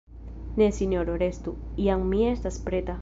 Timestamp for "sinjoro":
0.77-1.17